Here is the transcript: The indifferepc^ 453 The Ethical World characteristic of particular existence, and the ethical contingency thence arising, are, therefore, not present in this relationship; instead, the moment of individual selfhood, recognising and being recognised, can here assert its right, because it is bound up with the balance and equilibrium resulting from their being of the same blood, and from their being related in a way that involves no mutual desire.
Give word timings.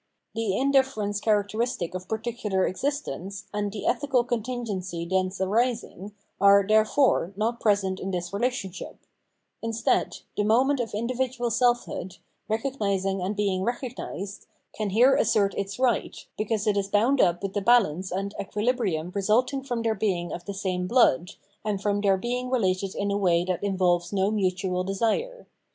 The 0.33 0.53
indifferepc^ 0.53 0.73
453 0.73 0.73
The 0.73 0.77
Ethical 0.79 0.99
World 1.05 1.21
characteristic 1.21 1.93
of 1.93 2.07
particular 2.07 2.65
existence, 2.65 3.45
and 3.53 3.71
the 3.71 3.85
ethical 3.85 4.23
contingency 4.23 5.05
thence 5.05 5.39
arising, 5.39 6.13
are, 6.39 6.65
therefore, 6.67 7.33
not 7.35 7.59
present 7.59 7.99
in 7.99 8.09
this 8.09 8.33
relationship; 8.33 8.97
instead, 9.61 10.21
the 10.35 10.43
moment 10.43 10.79
of 10.79 10.95
individual 10.95 11.51
selfhood, 11.51 12.17
recognising 12.49 13.21
and 13.21 13.35
being 13.35 13.61
recognised, 13.63 14.47
can 14.73 14.89
here 14.89 15.15
assert 15.15 15.53
its 15.55 15.77
right, 15.77 16.25
because 16.35 16.65
it 16.65 16.75
is 16.77 16.87
bound 16.87 17.21
up 17.21 17.43
with 17.43 17.53
the 17.53 17.61
balance 17.61 18.11
and 18.11 18.33
equilibrium 18.41 19.11
resulting 19.13 19.61
from 19.61 19.83
their 19.83 19.93
being 19.93 20.33
of 20.33 20.45
the 20.45 20.53
same 20.55 20.87
blood, 20.87 21.33
and 21.63 21.79
from 21.79 22.01
their 22.01 22.17
being 22.17 22.49
related 22.49 22.95
in 22.95 23.11
a 23.11 23.17
way 23.17 23.45
that 23.45 23.63
involves 23.63 24.11
no 24.11 24.31
mutual 24.31 24.83
desire. 24.83 25.45